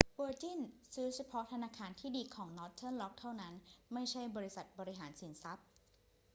[0.17, 0.59] เวอร์จิน
[0.93, 3.53] ซื้อเฉพาะ ธนาคารที่ดี' ของนอร์เทิร์นร็อกเท่านั้น
[3.93, 5.65] ไม่ใช่บริษัทบริหารสินทรัพย์